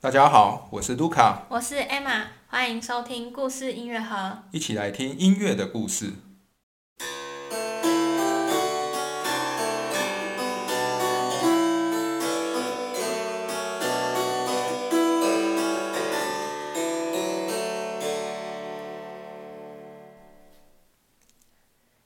[0.00, 4.44] 大家好，我是卢卡，我是 Emma，欢迎收听故事音乐盒。
[4.52, 6.12] 一起来听音乐的故事。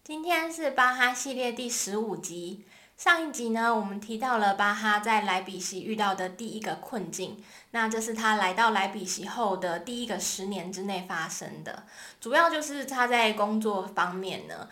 [0.03, 2.65] 今天是巴哈系列第十五集。
[3.03, 7.43] 上一集呢，我们提到了巴哈在莱比锡遇到的第一个困境，
[7.73, 11.83] 那这是他来到莱比锡后的第一个十年之内发生的，
[12.21, 14.69] 主要就是他在工作方面呢。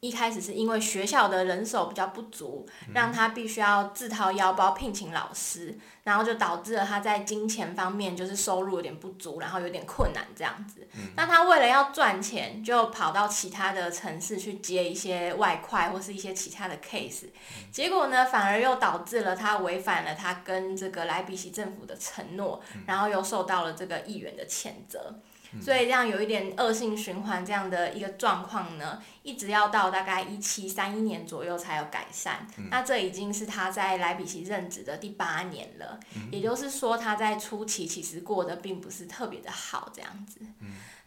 [0.00, 10.86] 一开始是因为学校的人手比较不足，让他必须要自掏腰包聘请老师，然后就导致了他在金钱方面就是收入有点不足，然后有点困难这样子。
[11.16, 17.24] 那他为了要赚钱，就跑到其他的城市去接一些外快或是一些其他的 case，
[17.72, 25.14] 结果呢，反而又导致了他违反了他跟这个莱比锡政府的承诺，然后又受到了这个议员的谴责。
[25.60, 32.46] 所以这样有一点恶性循环这样的一个状况呢，一直要到大概一七三一年左右才有改善。
[32.70, 35.98] 那这已经是他在莱比锡任职的第八年了，
[36.30, 40.40] 也就是说他在初期其实过得并不是特别的好这样子。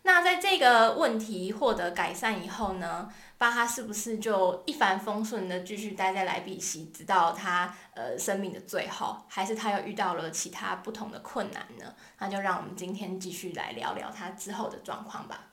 [0.04, 11.94] 那在这个问题获得改善以后呢，巴哈是不是就一帆风顺的继续待在莱比锡，直到他呃生命的最后，还是他又遇到了其他不同的困难呢？
[12.18, 15.50] 那就让我们今天继续来聊聊他之后的状况吧。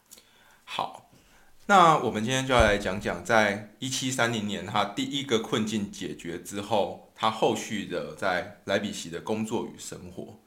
[0.64, 1.10] 好，
[1.66, 10.38] 那我们今天就要来讲讲，在一七三零年他第一个困境解决之后，他后续的在莱比锡的工作与生活。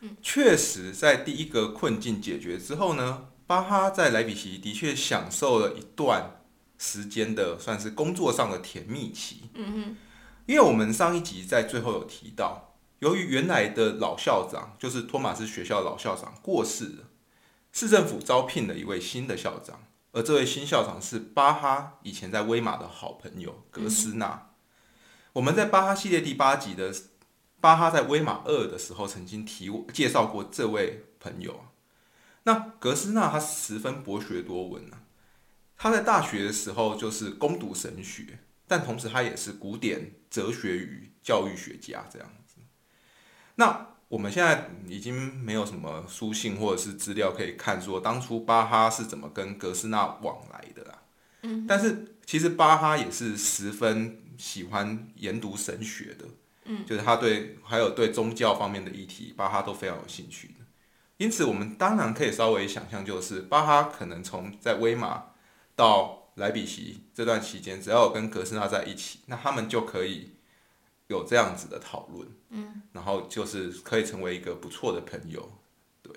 [0.00, 3.26] 嗯，确实在第一个困境解决之后呢。
[3.46, 6.42] 巴哈在莱比锡的确享受了一段
[6.78, 9.50] 时间的算是工作上的甜蜜期。
[9.54, 9.96] 嗯哼，
[10.46, 17.04] 因为我们上一集在最后有提到，由于原来的老校长就是托马斯学校老校长过世了，
[17.72, 19.82] 市政府招聘了一位新的校长，
[20.12, 24.50] 而这位新校长是巴哈以前在威马的好朋友格斯纳。
[25.34, 26.94] 我们在巴哈系列第八集的
[27.60, 31.66] 巴哈在威马二的时候曾经提介绍过这位朋友。
[32.44, 35.02] 那格斯纳他十分博学多闻啊，
[35.76, 42.56] 他在大学的时候就是攻读神学，但同时他也是古典哲学与教育学家这样子。
[43.54, 51.02] 那我们现在已经没有什么书信或者是资料可以看，说当初巴哈是怎么跟格斯纳往来的啦。
[51.42, 56.26] 嗯，但是其实巴哈也是十分喜欢研读神学的，
[56.64, 60.54] 嗯，就是他对还有对宗教方面的议题，巴哈都非常有兴趣的。
[61.22, 65.26] 因此，我们当然可以稍微想象，就是巴哈可能从在威马
[65.76, 70.32] 到莱比锡这段期间，只要有跟格斯纳在一起，那他们就可以
[71.06, 75.52] 有这样子的讨论，嗯，然后就是可以成为一个不错的朋友，
[76.02, 76.12] 对。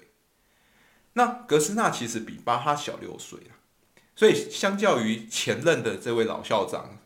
[1.14, 3.54] 那格斯纳其实比巴哈小六岁啊，
[4.16, 6.98] 所以相较于前任的这位老校长，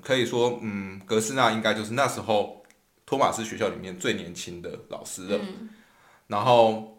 [0.00, 2.64] 可以说，嗯，格斯纳应该就是那时候
[3.04, 5.38] 托马斯学校里面最年轻的老师了，
[6.28, 6.96] 然后。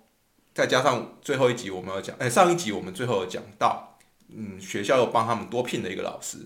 [0.53, 3.97] 再加上最后一集我们要讲，哎，上一集我们最后有讲到，
[4.29, 6.37] 嗯，学校又帮他们多聘了一个老师，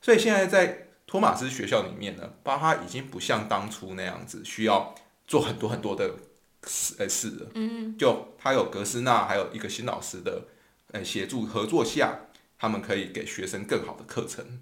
[0.00, 4.94] 所以现在在托马斯学校里面呢，巴哈已经不像当初那样子需要
[5.26, 6.14] 做很多很多的
[6.66, 7.46] 事，呃，事了。
[7.54, 10.44] 嗯，就他有格斯纳，还有一个新老师的，
[10.92, 12.20] 呃，协助合作下，
[12.56, 14.60] 他们可以给学生更好的课程，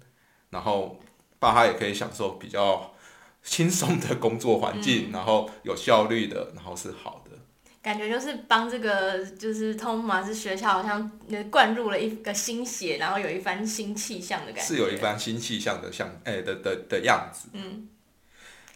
[0.49, 0.99] 然后
[1.37, 2.95] 巴哈也可以享受比较
[3.43, 7.37] 轻松的工作环境，然后有效率的，然后是好的。
[7.81, 11.09] 感觉就是帮这个就是通马斯学校好像
[11.49, 14.61] 灌入了一个新血，然后有一番新气象的感觉。
[14.61, 17.47] 是有一番新气象的像哎的的的样子。
[17.53, 17.87] 嗯。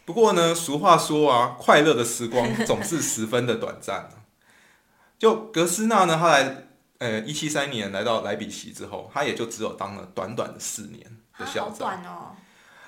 [0.06, 4.09] 不过呢，俗话说啊，快乐的时光总是十分的短暂
[5.20, 6.66] 就格斯纳呢，他来
[7.00, 11.06] 呃一七三年来到莱比锡之后，他也就只有当了短短的四年
[11.38, 11.78] 的校长。
[11.78, 12.35] 短哦。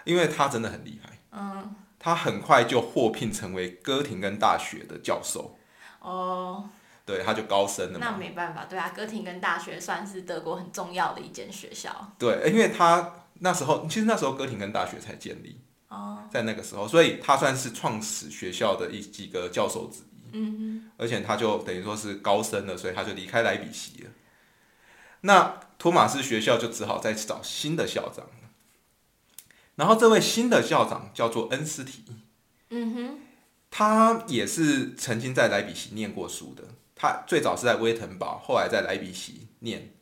[0.06, 1.20] 因为他真的很厉害。
[1.34, 1.76] 嗯。
[2.00, 5.58] 他很快就获聘成为哥廷根大学的教授。
[6.06, 6.70] 哦，
[7.04, 7.98] 对，他就高升了。
[8.00, 12.14] 那没办法，对啊，哥廷根大学算是德国很重要的一间学校。
[12.20, 20.30] 对，因为他那时候其实那时候哥廷根大学才建立，哦，在那个时候，所以他算是创始学校的一几个教授之一。
[20.34, 20.92] 嗯嗯。
[20.98, 24.12] 而且他就等于说是高升了，所以他就离开莱比锡了。
[25.22, 28.28] 那托马斯学校就只好再找新的校长
[29.76, 32.06] 然后这位新的校长叫做恩斯提。
[32.70, 33.20] 嗯哼。
[33.78, 36.64] 他也是曾经在莱比锡念过书的。
[36.96, 39.94] 他最早是在威腾堡，后来在莱比锡念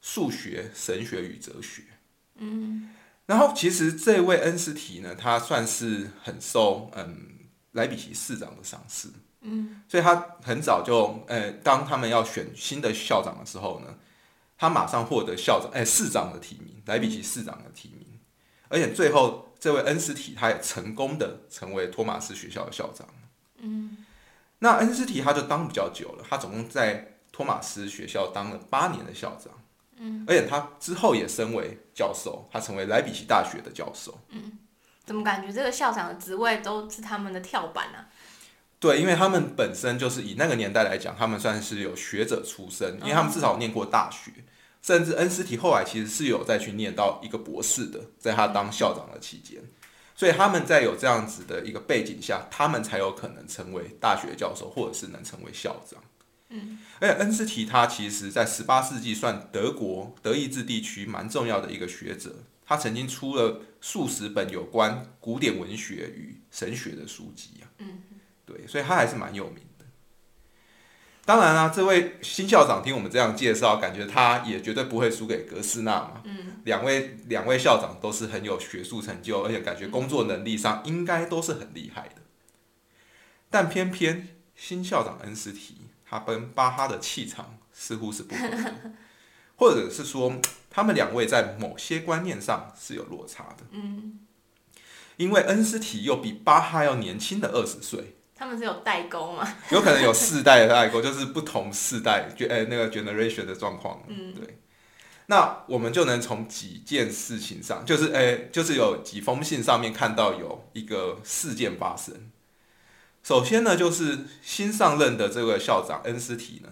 [0.00, 1.82] 数学、神学与哲学。
[2.36, 2.88] 嗯，
[3.26, 7.28] 然后其实这位恩斯提呢，他算是很受嗯
[7.72, 9.08] 莱比锡市长的赏识。
[9.42, 13.94] 嗯，所以他很早就，呃，当他们要选新的校长的时候呢，
[14.56, 18.06] 他马上获得校长，哎、市长的提名，莱比锡市长的提名，
[18.70, 23.06] 而且最后这位恩斯体他也成功的成为托马斯学校的校长。
[23.58, 23.98] 嗯，
[24.58, 29.52] 那恩斯体他就当比较久了，他总共在托马斯学校当了八年的校长。
[29.98, 34.18] 嗯，而且他之后也升为教授，他成为莱比锡大学的教授。
[34.30, 34.58] 嗯
[35.04, 38.10] 怎么感觉这个校长的职位都是他们的跳板啊？
[38.80, 44.32] 对，因为他们本身就是以那个年代来讲，他们算是有学者出身，因为他们至少念过大学，
[44.82, 49.62] 甚至恩斯提后来其实是有再去念到一个博士的，在他当校长的期间，
[50.16, 56.02] 所以他们在有这样子的一个背景下，他们才有可能成为大学教授，或者是能成为校长。
[56.48, 62.34] 嗯，而且恩斯提他其实在十八世纪算德国德意志地区蛮重要的一个学者，
[62.66, 67.64] 他曾经出了数十本有关古典文学与神学的书籍啊。
[67.78, 68.02] 嗯。
[68.44, 69.71] 对，所以他还是蛮有名的。
[71.24, 76.20] 当然啦、这位新校长听我们这样介绍，感觉他也绝对不会输给格斯纳嘛。
[76.24, 82.16] 嗯，两位两位校长都是很有学术成就，而且感觉工作能力上应该都是很厉害的。
[83.48, 88.74] 但偏偏新校长恩斯提，他跟巴哈的气场似乎是不合的，
[89.54, 90.40] 或者是说
[90.70, 93.64] 他们两位在某些观念上是有落差的。
[93.70, 94.18] 嗯，
[95.18, 98.16] 因为恩斯提又比巴哈要年轻的二十岁。
[98.42, 99.56] 他们是有代沟吗？
[99.70, 104.02] 有可能有世代的代沟，就是不同世代，就呃那个 generation 的状况。
[104.08, 104.58] 嗯，对。
[105.26, 112.32] 那我们就能从几件事情上，就是呃，就是有几封信上面看到有一个事件发生。
[113.22, 116.70] 首先呢，就是新上任的这个校长恩斯提呢，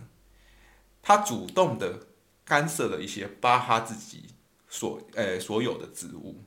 [1.01, 2.01] 他主动的
[2.45, 4.25] 干涉了一些巴哈自己
[4.69, 6.43] 所呃所有的职务。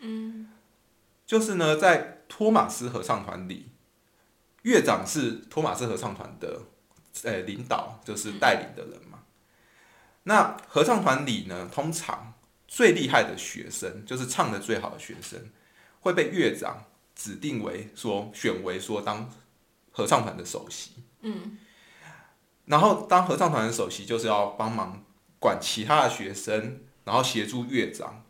[0.00, 0.48] 嗯，
[1.26, 3.70] 就是呢，在托马斯合唱团里。
[4.66, 6.60] 乐长是托马斯合唱团的，
[7.22, 9.20] 呃，领导就是带领的人嘛。
[10.24, 12.34] 那合唱团里呢，通常
[12.66, 15.38] 最厉害的学生，就是唱的最好的学生，
[16.00, 16.82] 会被乐长
[17.14, 19.30] 指定为说选为说当
[19.92, 20.94] 合唱团的首席。
[21.20, 21.58] 嗯。
[22.64, 25.00] 然后当合唱团的首席，就是要帮忙
[25.38, 28.24] 管其他的学生，然后协助乐长，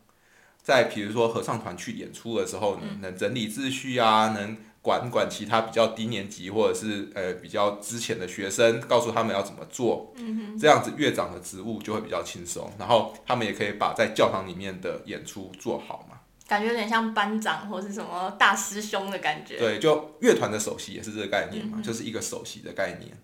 [0.61, 4.55] 在比如说合唱团去演出的时候呢，能整理秩序啊，能。
[4.87, 10.13] 管管其他比较低年级或者是呃比较之前的学生，告诉他们要怎么做，
[10.57, 16.19] 这样子乐长的职务就会比较轻松，然后他们也可以把在教堂里面的演出做好嘛。
[16.47, 19.59] 感觉有点像班长或是什么大师兄的感觉。
[19.59, 23.17] 对，就乐团的首席也是这个概念嘛，就是一个首席的概念。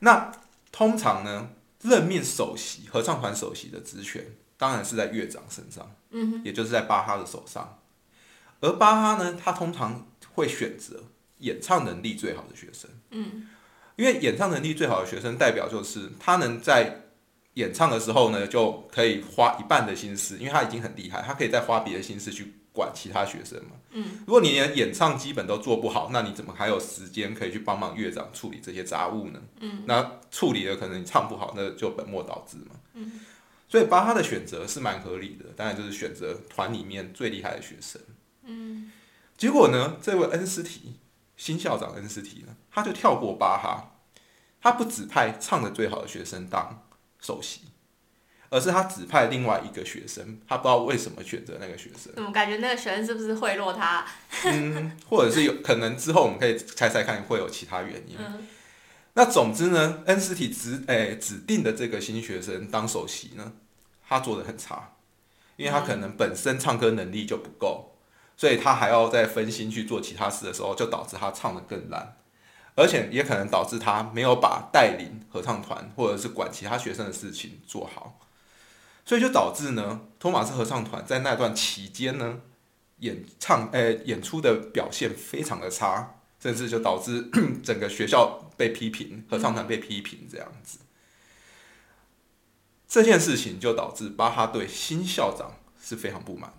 [0.00, 0.32] 那
[0.72, 1.50] 通常呢，
[1.82, 7.78] 任命首席合唱团首席的职权，当然是在乐长身上，嗯，也就是在巴哈的手上。
[8.60, 11.02] 而巴哈呢，他通常会选择
[11.38, 13.48] 演唱能力最好的学生，嗯，
[13.96, 17.00] 因为演唱能力最好的学生代表就是他能在
[17.54, 29.40] 演唱的时候呢，就可以花一半的心思，因为他已经很厉害，他可以再花别的心思去管其他学生嘛，嗯，如果你连演唱基本都做不好，那你怎么还有时间可以去帮忙乐长处理这些杂物呢？
[29.60, 33.20] 嗯，那处理了可能你唱不好，那就本末倒置嘛，嗯，
[33.68, 38.02] 所以巴哈的选择是蛮合理的，当然就是选择团里面最厉害的学生，
[38.46, 38.73] 嗯。
[39.36, 39.96] 结果呢？
[40.00, 40.96] 这位恩斯提
[41.36, 43.96] 新校长恩斯提呢，他就跳过巴哈，
[44.60, 46.86] 他不指派唱的最好的学生当
[47.20, 47.62] 首席，
[48.48, 52.14] 而是他指派另外一个学生，他不知道为什么选择那个学生。
[52.14, 54.06] 怎么感觉那个学生是不是贿赂他？
[54.44, 58.16] 嗯， 或者是有可能之后我们可以猜猜看会有其他原因。
[59.14, 63.52] 那总之呢，恩斯提指诶指定的这个新学生当首席呢，
[64.08, 64.92] 他做的很差，
[65.56, 67.93] 因为他可能本身唱歌能力就不够。
[68.36, 72.16] 所以他还要再分心去做其他事的时候，就导致他唱的更烂，
[72.74, 78.18] 而且也可能导致他没有把带领合唱团或者是管其他学生的事情做好，
[79.04, 82.40] 所以就导致呢，托马斯合唱团在那段期间呢，
[82.98, 87.30] 演唱诶演出的表现非常的差，甚至就导致
[87.62, 90.78] 整个学校被批评，合唱团被批评这样子。
[92.88, 96.52] 这件事情就导致巴哈对新校长是非常不满。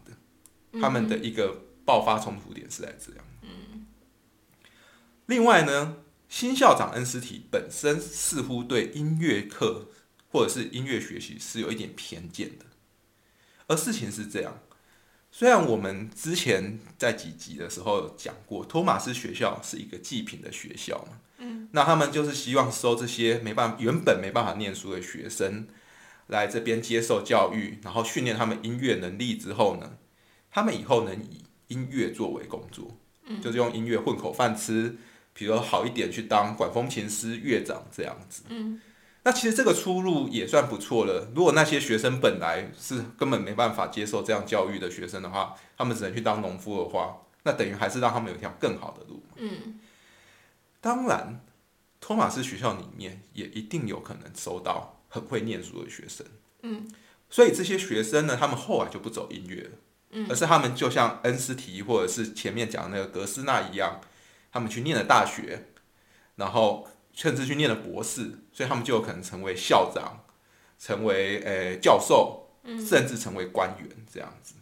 [0.81, 3.25] 他们的一个爆发冲突点是在这样。
[3.41, 3.85] 嗯。
[5.27, 5.97] 另外呢，
[6.29, 9.87] 新校长恩斯提本身似乎对音乐课
[10.31, 12.65] 或者是音乐学习是有一点偏见的。
[13.67, 14.59] 而事情是这样，
[15.31, 21.19] 虽然我们之前在几集的时候讲过，托马斯学校是一个祭品的学校嘛。
[21.39, 21.69] 嗯。
[21.71, 25.67] 那他们就是希望收这些没办法、原本没办法念书的学生
[26.27, 29.97] 来这边接受教育，然后训练他们音乐能力之后呢？
[30.55, 32.89] 他们以后能以音乐作为工作，
[33.43, 34.95] 就是用音乐混口饭吃，
[35.33, 38.43] 比如好一点去当管风琴师、乐长这样子。
[38.47, 38.79] 嗯，
[39.23, 41.29] 那其实这个出路也算不错了。
[41.35, 49.21] 如果那些学生本来是根本没办法接受这样教育的学生的话，他们只能去当农夫的话，那等于还是让他们有一条更好的路。
[49.35, 49.77] 嗯，
[50.79, 51.41] 当然，
[51.99, 56.25] 托马斯学校里面也一定有可能收到很会念书的学生。
[56.61, 56.87] 嗯，
[57.29, 59.71] 所以这些学生呢，他们后来就不走音乐了，
[60.15, 63.99] 嗯而是他们就像恩斯提或者是前面讲的那个格斯纳一样，
[64.51, 65.67] 他们去念了大学，
[66.37, 70.23] 然后甚至去念了博士，所以他们就有可能成为校长，
[70.79, 74.55] 成为呃教授，甚至成为官员这样子。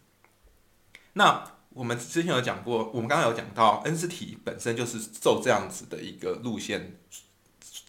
[1.14, 6.98] 那我们之前有讲过，我们刚刚有讲到，恩斯提本身就是受这样子的一个路线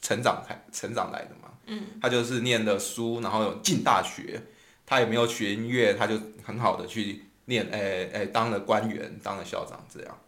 [0.03, 1.51] 成长开成长来的嘛。
[1.67, 4.43] 嗯，他就是念了书，然后有进大学，
[4.85, 10.19] 他也没有学音乐，他就很好的去念，诶、诶、当了官员，当了校长这样。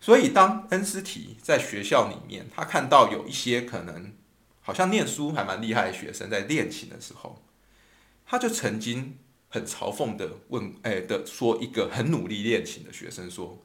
[0.00, 4.12] 所以当恩斯提在学校里面，他看到有一些可能
[4.60, 7.42] 好像念书还蛮厉害的学生在练琴的时候，
[8.26, 13.62] 他就曾经很嘲讽的问，哎、的说一个很努力练琴的学生说：“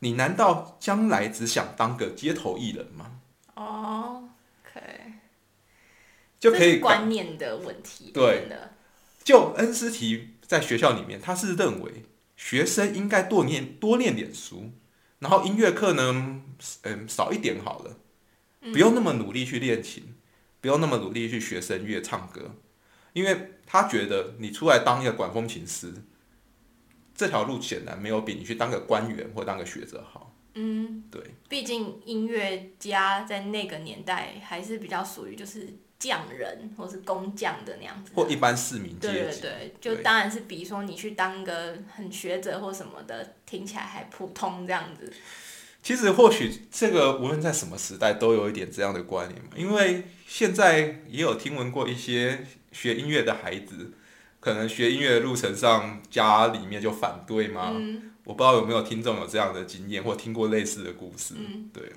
[0.00, 3.20] 你难道将来只想当个街头艺人吗
[3.54, 4.30] 哦
[4.64, 4.80] ，OK，？”
[6.40, 8.12] 就可以观念的问题。
[8.14, 8.72] 对真的，
[9.22, 12.02] 就恩斯提在学校里面，他是认为
[12.34, 14.72] 学生应该多念多念点书，
[15.20, 16.42] 然后音乐课呢，
[16.82, 18.00] 嗯，少一点好了，
[18.72, 20.16] 不用那么努力去练琴，
[20.60, 22.56] 不用那么努力去学声乐、唱歌，
[23.12, 25.94] 因为他觉得你出来当一个管风琴师，
[27.14, 30.34] 这条路显然没有比你去当个官员或当个学者好。
[30.56, 38.10] 嗯，对，毕竟音乐家在那个年代还是比较属于就是匠人或是工匠的那样子。
[38.16, 39.40] 或一般市民对阶级。
[39.42, 45.12] 对对，就当然是比说你去当个很学者或什么的，听起来还普通这样子。
[45.82, 53.92] 其实或许这个无论在什么时代都有一点这样的观念嘛，因为现在也有听闻过一些学音乐的孩子，
[54.40, 57.72] 可能学音乐的路程上家里面就反对嘛。
[57.74, 61.34] 嗯，我不知道有没有听众有这样的经验或听过类似的故事。
[61.38, 61.90] 嗯对，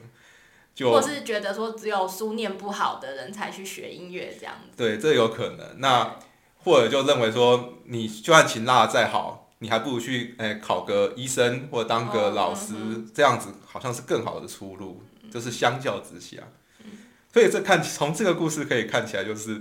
[0.79, 4.71] 或就是觉得说只有书念不好的人才去学音乐这样子。
[4.75, 5.79] 对，这有可能。
[5.79, 6.15] 那
[6.63, 15.03] 或者就认为说，你就算琴拉的再好，你还不如去诶、考个医生或者当个哦老师，嗯这样子好像是更好的出路。
[15.31, 16.43] 就是相较之下，
[17.33, 19.59] 所以这看从这个故事可以看起来，就是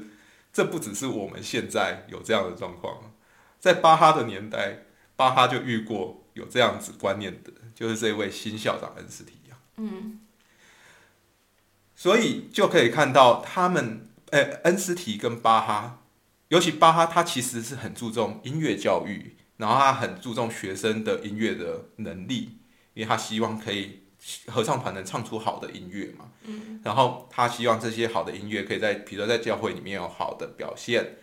[0.53, 3.11] 这不只是我们现在有这样的状况，
[3.59, 4.85] 在巴哈的年代，
[5.17, 9.57] 巴哈就遇过有这样子观念的，就是这位新校长恩斯提亚。
[9.79, 10.21] 嗯
[12.03, 16.01] 所以就可以看到他们，呃，恩斯提跟巴哈，
[16.49, 22.59] 尤其巴哈，他其实是很注重音乐教育，然后他很注重学生的音乐的能力，
[22.95, 24.01] 因为他希望可以
[24.49, 26.29] 合唱团能唱出好的音乐嘛。
[26.43, 31.19] 嗯然后他希望这些好的音乐可以在，比如说在教会里面有好的表现，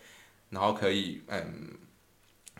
[0.49, 1.77] 然后可以嗯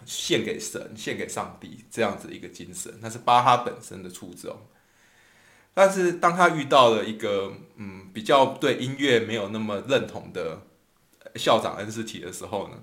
[0.04, 4.60] 献给神、献给上帝这样子一个精神，那是巴哈本身的初衷。
[5.74, 10.62] 但是当他遇到了一个嗯比较对音乐没有那么认同的
[11.36, 12.76] 校长恩斯提的时候呢，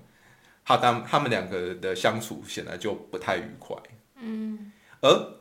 [0.65, 3.75] 他当他们两个的相处显然就不太愉快，
[4.15, 4.71] 嗯。
[5.01, 5.37] 而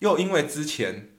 [0.00, 1.10] 又因为之前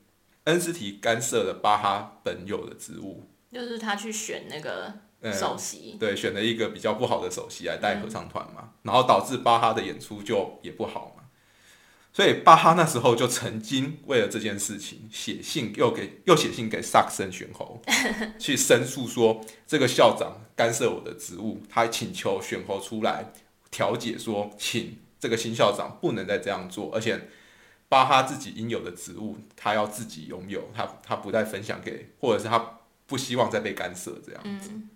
[0.43, 5.97] 恩斯提干涉了巴哈本有的职务，就是他去选那个呃，首席。
[5.99, 11.16] 对，选了一个比较不好的首席来带合唱团嘛，然后导致巴哈的演出就也不好嘛，
[12.17, 17.79] 所以巴哈那时候就曾经为了这件事情写信，又给又写信给萨克森选侯，
[18.39, 23.31] 去申诉说这个校长干涉我的职务，他请求选侯出来
[23.69, 27.29] 调解说，请这个新校长不能再这样做，而且
[27.87, 34.41] 巴哈自己应有的职务，他要自己拥有，他他不再分享给，或者是他不希望再被干涉这样。
[34.43, 34.89] 嗯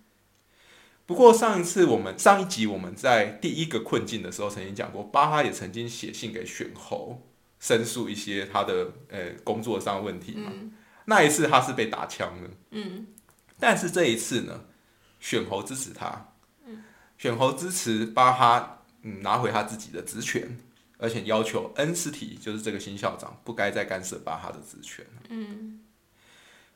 [1.04, 7.20] 不过上一次我们上一集我们在第一个困境的时候曾经讲过，巴哈也曾经写信给选侯
[7.58, 10.50] 申诉一些他的呃工作上的问题嘛。
[10.54, 10.72] 嗯。
[11.06, 13.06] 那一次他是被打枪的，嗯。
[13.58, 14.64] 但是这一次呢，
[15.20, 16.32] 选侯支持他，
[17.18, 20.58] 选侯支持巴哈嗯拿回他自己的职权，
[20.98, 25.04] 而且要求恩斯提就是这个新校长不该再干涉巴哈的职权。
[25.28, 25.80] 嗯。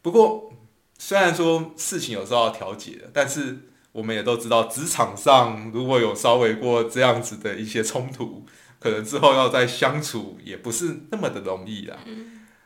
[0.02, 0.52] 不过，
[0.98, 8.44] 虽然说事情有时候要调解的，但是我们也都知道，职场上如果有稍微过这样子的一些冲突，
[8.78, 11.98] 可能之后要再相处也不是那么的容易啦。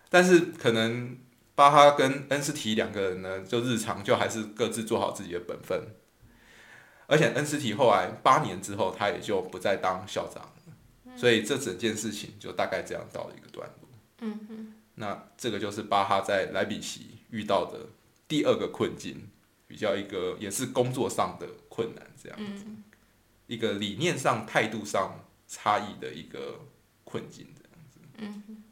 [0.08, 1.16] 但是可能
[1.54, 5.80] 巴哈跟恩斯提两个人呢，就日常就还是各自做好自己的本分。
[7.06, 13.88] 而且恩斯提后来八年之后，他也就不再当校长了，所以这整件事情就大概这样到了一个段落。
[14.20, 17.86] 嗯嗯那这个就是巴哈在莱比锡遇到的
[18.26, 19.28] 第二个困境，
[19.70, 22.64] 比较一个也是工作上的困难，这样子，
[23.46, 26.58] 一个理念上、态度上差异的一个
[27.04, 28.00] 困境，这样子。
[28.18, 28.64] 嗯。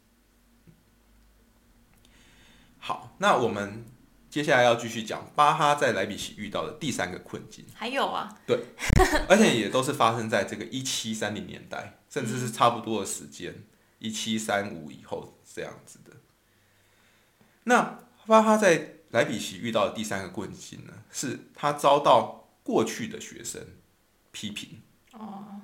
[2.79, 3.85] 好，那我们
[4.29, 7.65] 接下来要继续讲巴哈在莱比锡遇到的第三个困境。
[7.73, 8.37] 还有啊？
[8.45, 8.65] 对，
[9.29, 13.63] 而且也都是发生在这个一七三零年代，甚至是差不多的时间，
[13.99, 16.11] 一七三五以后这样子的。
[17.63, 23.61] 那巴哈在莱比锡遇到的第三个困境呢，是他遭到过去的学生
[24.31, 24.81] 批评。
[25.13, 25.61] 哦。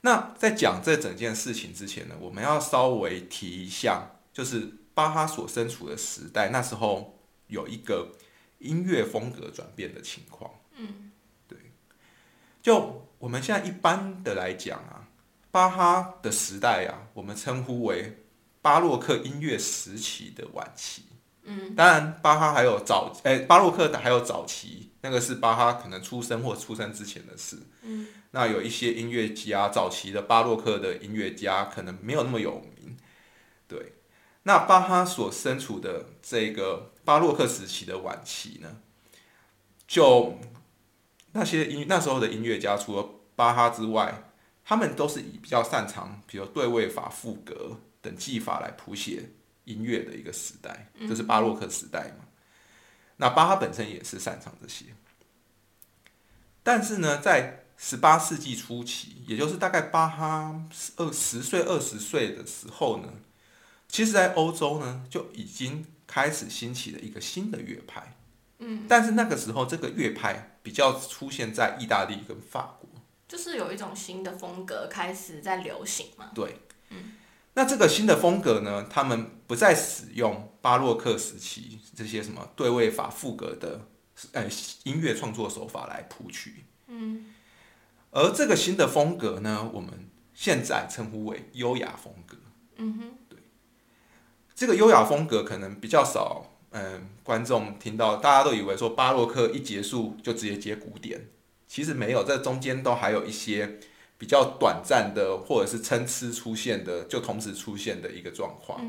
[0.00, 8.12] 那在讲这整件事情之前呢，我们要稍微提一下，就是巴哈所身处的时代，那时候有一个
[8.58, 10.50] 音乐风格转变的情况。
[10.76, 11.12] 嗯，
[11.46, 11.56] 对。
[12.60, 15.08] 就我们现在一般的来讲啊，
[15.50, 18.24] 巴哈的时代啊，我们称呼为
[18.60, 21.04] 巴洛克音乐时期的晚期。
[21.44, 27.58] 嗯，当然，巴哈还有早，哎，巴洛克的还有早期，那个是巴哈可能出生或出生之前的事。
[27.82, 32.96] 嗯，那有一些音乐家，早期的巴洛克的音乐家可能没有那么有名。
[33.66, 33.94] 对，
[34.44, 38.76] 那巴哈所身处的这个巴洛克时期的晚期呢，
[39.88, 40.38] 就
[41.32, 44.30] 那些音那时候的音乐家，除了巴哈之外，
[44.64, 49.30] 他们都是以比较擅长，比如对位法、赋格等技法来谱写。
[49.64, 52.26] 音乐的一个时代，就是巴洛克时代嘛。
[53.16, 54.86] 那巴哈本身也是擅长这些，
[56.62, 60.64] 但是呢，在十八世纪初期，也就是大概巴哈
[60.96, 63.12] 二十岁、二十岁的时候呢，
[63.88, 68.16] 其实，在欧洲呢就已经开始兴起了一个新的乐派。
[68.58, 72.88] 嗯，但是那个时候，这个乐派比较出现在意大利跟法国，
[73.28, 76.30] 就是有一种新的风格开始在流行嘛。
[76.34, 76.71] 对，嗯。
[77.62, 78.84] 那这个新的风格呢？
[78.90, 83.86] 他们不再使用巴洛克时期这些什么对位法、赋格的
[84.32, 84.48] 呃
[84.82, 86.64] 音乐创作手法来谱曲。
[86.88, 87.32] 嗯。
[88.10, 92.36] 而这个新的风格呢，我们现在称呼为优雅风格。
[92.78, 93.14] 嗯哼。
[93.28, 93.38] 对。
[94.56, 101.28] 这个优雅风格可能比较少，嗯，观众听到大家都以为说巴洛克一结束就直接接古典，
[101.68, 103.78] 其实没有，这中间都还有一些。
[104.22, 108.80] 比较短暂的，或者是参差出现的，就同时出现的一个状况。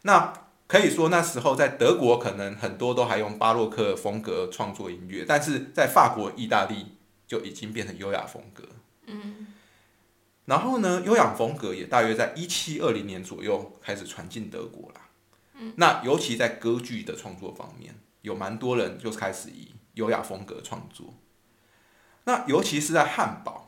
[0.00, 0.32] 那
[0.66, 8.64] 可以说那时候在德国，可能很多都还用巴洛克风格创作音乐，但是在法国、意大利就已经变成优雅风格。
[9.04, 9.48] 嗯。
[10.46, 15.00] 然后呢，优雅风格也大约在一七二零年左右开始传进德国了。
[15.58, 15.74] 嗯。
[15.76, 21.12] 那尤其在歌剧的创作方面，有蛮多人就开始以优雅风格创作。
[22.24, 23.64] 那尤其是在汉堡。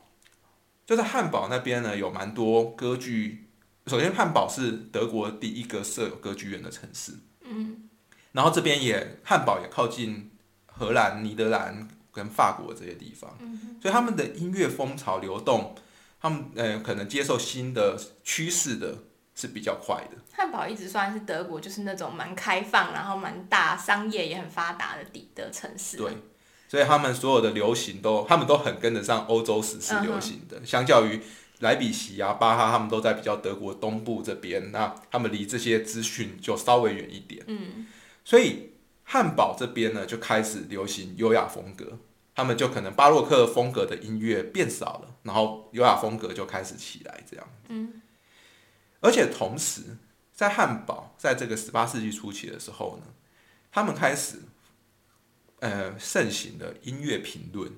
[0.89, 3.51] 就在汉堡那边呢，有蛮多歌剧。
[3.89, 7.13] 首先，汉堡是德国第一个设有歌剧院的城市。
[7.43, 7.91] 嗯。
[8.33, 10.31] 然后这边也，汉堡也靠近
[10.65, 13.37] 荷兰、尼德兰跟法国这些地方。
[13.39, 13.77] 嗯。
[13.83, 15.75] 所以他们的音乐风潮流动，
[16.23, 18.97] 他们呃可能接受新的趋势的
[19.35, 20.17] 是比较快的。
[20.33, 25.99] 汉堡一直算是德国就是那种蛮开放，然后蛮大商业也很发达的地的城市。
[25.99, 26.17] 对。
[26.69, 30.63] 所以他们所有的流行都，他们都很跟得上欧洲时事流行的。
[30.67, 31.19] 相较于
[31.61, 37.43] 莱比锡啊、巴哈，他们都在比较德国东部这边，那他们离这些资讯就稍微远一点。
[37.47, 37.87] 嗯，
[38.23, 41.99] 所以汉堡这边呢就开始流行优雅风格，
[42.35, 47.49] 他们就可能巴洛克风格的音乐变少了，然后优雅风格就开始起来这样。
[47.69, 48.03] 嗯，
[49.01, 49.97] 而且同时
[50.35, 53.07] 在汉堡，在这个十八世纪初期的时候呢，
[53.73, 54.43] 他们开始。
[55.61, 57.73] 呃，盛行的音乐评论，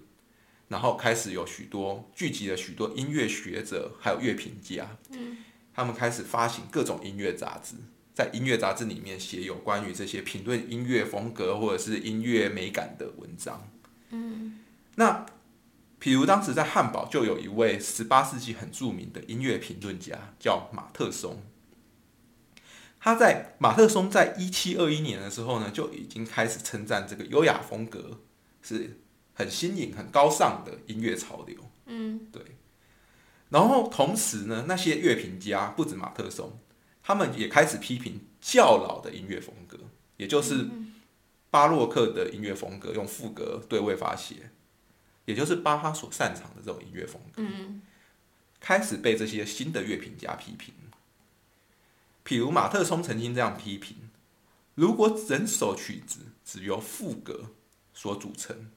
[0.68, 5.38] 然后开始有许多聚集了许多音乐学者，还有乐评家，嗯，
[5.72, 7.76] 他们开始发行各种音乐杂志，
[8.12, 13.66] 在音乐杂志里面写有关于这些评论音乐风格或者是音乐美感的文章，
[14.10, 14.60] 嗯，
[14.96, 15.24] 那，
[15.98, 21.42] 比如当时在汉堡就有一位十八世纪很著名的音乐评论家，叫马特松。
[23.02, 28.20] 他在马特松在一七二一年的时候呢，就已经开始称赞这个优雅风格
[28.60, 29.00] 是
[29.32, 31.56] 很新颖、很高尚的音乐潮流。
[31.86, 32.42] 嗯，对。
[33.48, 36.60] 然后同时呢，那些乐评家不止马特松，
[37.02, 39.78] 他们也开始批评较老的音乐风格，
[40.18, 40.68] 也就是
[41.50, 44.50] 巴洛克的音乐风格，用副格对位发写，
[45.24, 47.42] 也就是巴哈所擅长的这种音乐风格。
[47.42, 47.80] 嗯，
[48.60, 50.74] 开始被这些新的乐评家批评。
[52.22, 53.96] 比如马特松曾经这样批评：
[54.74, 57.50] 如果整首曲子只由副歌
[57.92, 58.70] 所组成，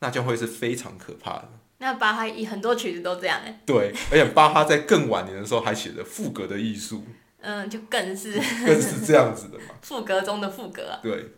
[0.00, 1.48] 那将会是非常可怕的。
[1.78, 3.62] 那巴哈以很多曲子都这样哎。
[3.64, 7.04] 对，而且巴哈在更晚年的时候还写着副歌的艺术。
[7.40, 9.66] 嗯，就更是更是这样子的嘛。
[9.82, 10.98] 副歌中的副格。
[11.02, 11.34] 对。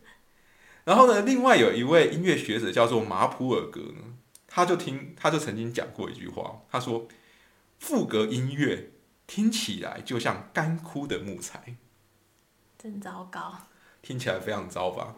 [0.84, 4.14] 然后呢，另外有一位音乐学者叫做马普尔格呢，
[4.48, 7.06] 他就听他就曾经讲过一句话，他说
[7.78, 8.92] ：“副歌音乐
[9.30, 11.76] 听起来就像干枯的木材。”
[12.76, 13.68] 真糟糕，
[14.02, 15.14] 听起来非常糟吧？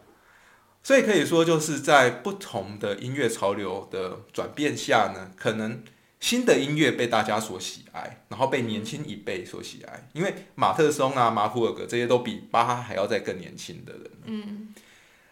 [0.82, 5.82] 所以可以说，就是在不同的音乐潮流的转变下呢，可能
[6.20, 10.06] 新的音乐被大家所喜爱，然后被年轻一辈所喜爱。
[10.12, 14.10] 因为马特松啊、马普尔格这些都比巴哈还要再更年轻的人。
[14.24, 14.74] 嗯。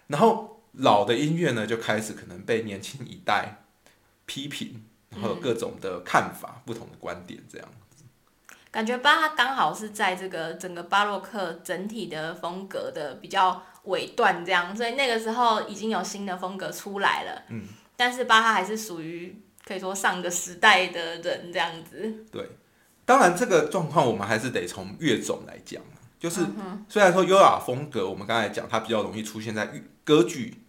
[0.07, 3.65] 然后老的音乐呢，就开始可能被年轻一代
[4.25, 7.69] 批评，然后各种的看法、不同的观点这样。
[8.71, 17.43] 感觉巴哈刚好是在这个整个巴洛克整体的风格的比较尾段这样，所以那个时候已经有新的风格出来了。
[17.49, 17.63] 嗯，
[17.97, 22.25] 但是巴哈还是属于可以说上个时代的人这样子。
[22.31, 22.49] 对，
[23.05, 25.83] 当然这个状况我们还是得从乐种来讲，
[26.19, 26.47] 就是
[26.89, 29.69] 虽然说优雅风格，我们刚才讲它比较容易出现在
[30.05, 30.63] 歌剧。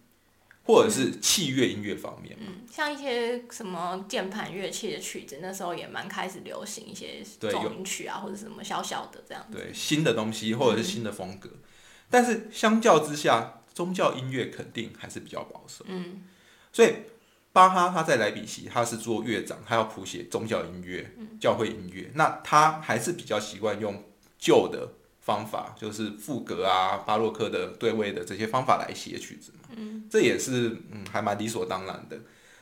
[0.64, 9.44] 或者是器乐音乐方面，嗯，像一些什么键盘乐器的曲子，那时候也蛮开始流行一些奏鸣曲啊，或者什么小小的这样。
[9.50, 11.50] 对，新的东西或者是新的风格，
[12.08, 15.84] 但是相较之下，宗教音乐肯定还是比较保守。
[15.88, 16.22] 嗯，
[16.72, 16.94] 所以
[17.52, 24.04] 巴哈他在莱比锡，他是做乐长，他要谱写宗教音乐、教会音乐，那他还是比较习惯用
[24.38, 24.94] 旧的。
[25.24, 32.18] 方法就是赋格啊，巴洛克的对位的这些方法来写曲子嘛，嗯，这也是嗯还蛮理所当然的，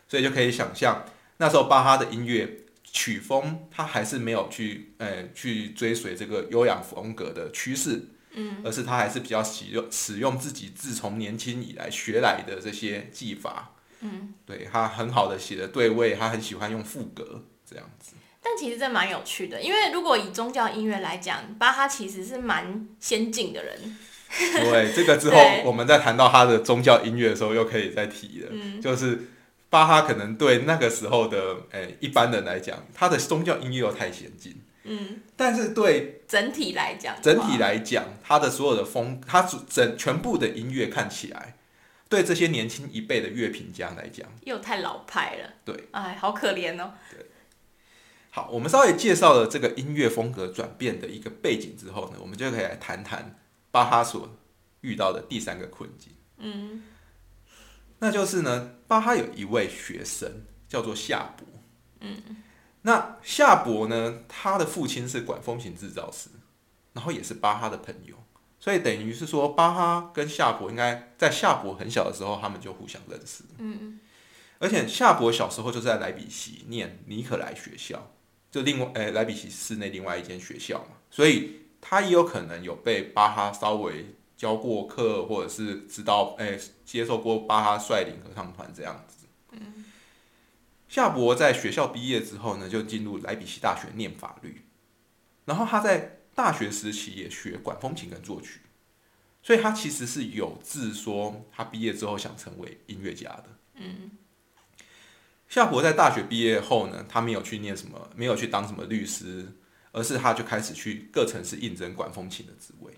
[0.08, 1.04] 所以就可以想象
[1.38, 18.12] 那时候巴哈的音乐曲风，他还是没有去呃去追随这个优雅风格的趋势，嗯，而是他还是比较使用使用自己自从年轻以来学来的这些技法，嗯，对他很好的写的对位，他很喜欢用副格这样子。
[18.42, 23.98] 但其实这蛮有趣的，因为如果以宗教音乐来讲，巴哈其实是蛮先进的人。
[24.38, 28.48] 对，这个之后我们在谈到他的宗教音乐的时候，又可以再提了。
[28.50, 29.26] 嗯，就是
[29.68, 34.60] 巴哈可能对那个时候的诶一般人来讲，他的宗教音乐又太先进。
[34.84, 41.56] 嗯，但是对整体来讲，整体来讲，他的所有的风，他整全部的音乐看起来，
[42.08, 45.50] 对这些年轻一辈的乐评家来讲，又太老派了。
[45.64, 46.92] 对，哎，好可怜哦。
[47.10, 47.26] 对。
[48.30, 53.36] 好，我们稍微介绍了这个音乐风格转变的一个背景之后呢，我们就可以来谈谈
[53.70, 54.36] 巴哈所
[54.80, 56.12] 遇到的第三个困境。
[56.38, 56.82] 嗯，
[57.98, 61.46] 那就是呢，巴哈有一位学生叫做夏伯。
[62.00, 62.42] 嗯，
[62.82, 66.30] 那夏伯呢，他的父亲是管风琴制造师，
[66.94, 68.16] 然后也是巴哈的朋友，
[68.58, 73.44] 所以等于是说，巴哈跟夏伯应该在夏伯很小的时候，他们就互相认识。
[73.58, 74.00] 嗯，
[74.58, 78.12] 而且夏伯小时候就在莱比锡念尼可莱学校。
[78.50, 89.26] 就另外，诶，莱比锡市内另外一间学校嘛，所以他也有可能有被巴哈稍微教过课，或者是知道，诶，接受过巴哈率领合唱团这样子。
[89.52, 89.84] 嗯。
[90.88, 94.62] 夏伯在学校毕业之后呢，就进入莱比锡大学念法律，
[95.44, 98.60] 然后他在大学时期也学管风琴跟作曲，
[99.42, 103.44] 所以他其实是有志说他毕业之后想成为音乐家的。
[103.74, 104.10] 嗯。
[105.48, 109.52] 夏伯在大学毕业后呢，他没有去念什么，没有去当什么律师，
[109.92, 112.92] 而是他就开始去各城市应征管风琴的职位。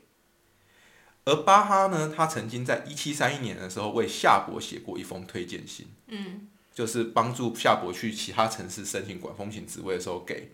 [1.24, 10.52] 而巴哈呢，他曾经在一七三一年的时候为夏伯写过一封推荐信，嗯，就是帮助夏伯去其他城市申请管风琴职位的时候，给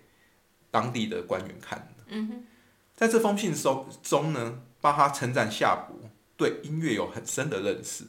[0.71, 2.05] 当地的官员看的。
[2.09, 2.47] 嗯，
[2.95, 8.05] 在这封信中中呢，巴哈称赞夏伯对音乐有很深的认识。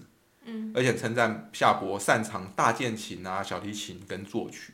[0.74, 4.74] 而且称赞夏伯擅长大键琴啊、小提琴跟作曲。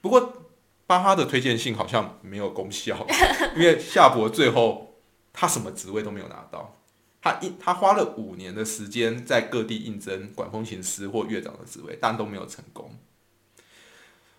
[0.00, 0.47] 不过
[0.88, 3.06] 巴哈的推荐信好像没有功效，
[3.54, 4.96] 因为夏伯最后
[5.34, 6.74] 他什么职位都没有拿到。
[7.20, 12.96] 他一他花了五年的时间在各地应征管风琴师或乐长的职位，但都没有成功。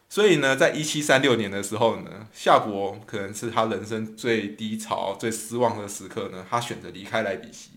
[0.10, 7.70] 所以呢，在一七三六年的时候呢，夏伯可能是他人生最低潮、最失望的时刻呢，他选择离开莱比锡，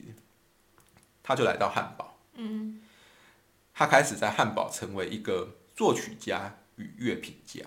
[1.22, 2.16] 他就来到汉堡。
[2.36, 2.80] 嗯，
[3.74, 7.60] 他开始在汉堡成为一个作曲家与乐评家。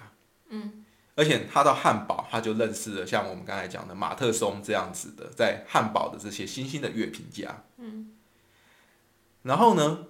[0.48, 0.85] 嗯，
[1.16, 7.64] 而且他到汉堡，他就认识了像我们刚才讲的马特松这样子的，在汉堡的这些新兴的乐评家。
[7.78, 8.16] 嗯，
[9.44, 10.08] 然后呢，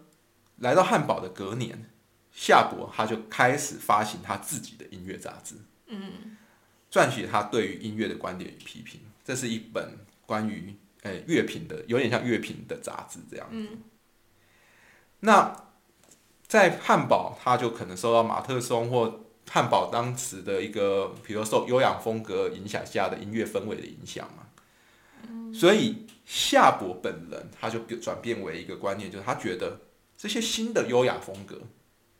[0.58, 1.90] 来到汉堡的隔年，
[2.32, 5.56] 夏伯他就开始发行他自己的音乐杂志。
[5.88, 6.36] 嗯，
[6.92, 9.02] 撰写他对于音乐的观点与批评。
[9.24, 13.78] 这是一本关于诶乐评的，有点像乐评的杂志这样子。
[15.20, 15.66] 那
[16.48, 24.44] 在汉堡，他就可能受到马特松或汉堡当时的一个，比如受优雅风格影响下的音乐氛围的影响嘛。
[25.54, 29.80] 所以夏伯本人他就转变为一个观念，就是他觉得
[30.18, 31.62] 这些新的优雅风格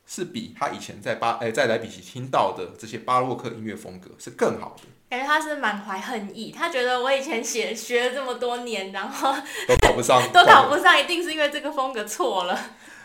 [0.06, 9.34] 是比他以前在巴哎、在莱比锡听到的这些巴洛克音乐风格是更好的，感觉他是满怀恨意，他觉得我以前写学了这么多年，然后
[9.68, 12.58] 都考不上， 都考不上，一定是因为这个风格错了。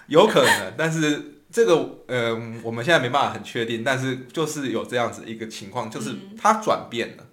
[0.07, 7.27] 有可能，但是这个嗯、我们现在没办法很确定，但是就是有这样子一个情况，就是他转变了。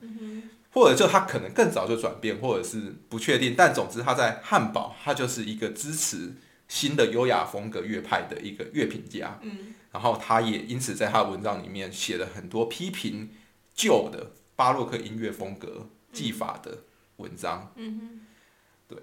[0.74, 6.36] 或者就他可能更早就转变，或者是不确定，但总之他在汉堡，他就是一个支持
[6.68, 9.40] 新的优雅风格乐派的一个乐评家。
[9.42, 13.32] 嗯，然后他也因此在他的文章里面写了很多批评
[13.74, 16.84] 旧的巴洛克音乐风格技法的
[17.16, 17.72] 文章。
[17.76, 18.22] 嗯
[18.88, 19.00] 对，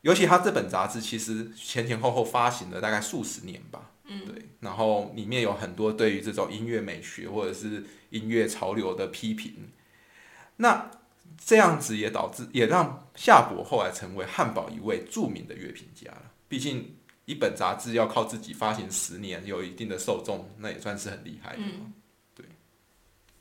[0.00, 3.90] 尤其他这本杂志其实前前后后发行了大概数十年吧。
[4.06, 9.54] 嗯，对，然后里面有很多对于这种音乐美学或者是音乐潮流的批评。
[10.56, 10.90] 那
[11.44, 16.30] 这样子也导致，也让夏伯后来成为汉堡一位著名的乐评家了。
[16.48, 21.62] 毕竟一本杂志要靠自己发行十年，有一定的受众，那也算是很厉害的。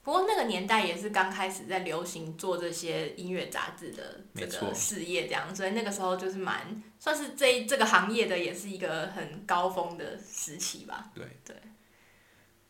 [0.04, 11.10] 不过那个年代也是刚开始在流行做这些音乐杂志的这个事业，这样，所以那个时候就是蛮算是这这个行业的也是一个很高峰的时期吧。
[11.16, 11.56] 对对。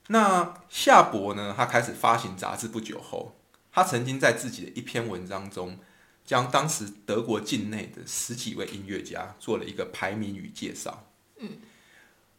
[0.08, 1.54] 那夏伯呢？
[1.58, 3.36] 他开始发行杂志不久后，
[3.72, 5.80] 他曾经在自己的一篇文章中，
[6.24, 11.08] 将当时德国境内的十几位音乐家做了一个排名与介绍。
[11.38, 11.58] 嗯。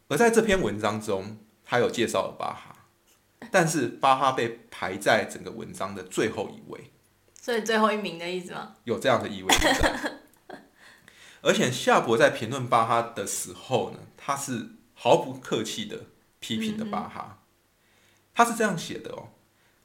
[0.07, 2.74] 而在这篇文章中，他有介绍了巴哈，
[3.55, 6.91] 但是巴哈被排在整个文章的最后一位，
[7.39, 8.75] 所以最后一名的意思吗？
[8.83, 9.47] 有这样的意味。
[9.57, 10.19] 在。
[11.41, 16.07] 而且夏伯在评论巴哈的时候呢，他是毫不客气的
[16.41, 17.43] 批评的巴哈。
[18.33, 19.29] 他是这样写的哦，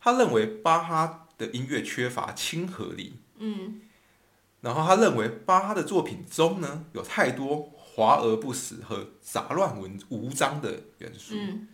[0.01, 3.83] 他认为巴哈的音乐缺乏亲和力，嗯。
[4.63, 11.69] 然后他认为巴哈的作品中呢有太多华而不实和杂乱文无章的元素，嗯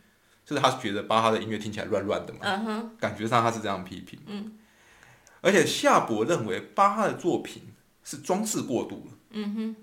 [0.47, 4.19] 就是他觉得巴哈的音乐听起来乱乱的嘛，感觉上他是这样批评。
[4.27, 4.53] 嗯
[5.43, 7.63] 而且夏伯认为巴哈的作品
[8.03, 9.77] 是装饰过度了，嗯哼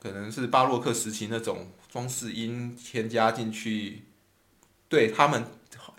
[0.00, 4.04] 可能是巴洛克时期那种装饰音添加进去，
[4.88, 5.44] 对他们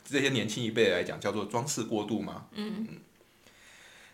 [0.03, 2.47] 这些年轻一辈来讲叫做装饰过度嘛。
[2.53, 2.87] 嗯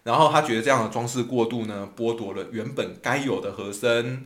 [0.04, 4.26] 然后他觉得这样的装饰过度呢，剥夺了原本该有的和声，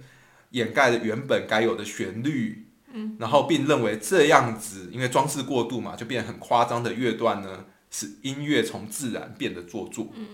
[0.51, 2.64] 掩盖了原本该有的旋律。
[2.95, 10.07] 嗯，然后并认为这样子，因为装饰过度嘛，就变得很夸张的乐段呢，使音乐从自然变得做作。
[10.15, 10.27] 嗯，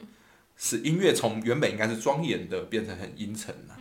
[0.56, 3.76] 使音乐从原本应该是庄严的，变成很阴沉了、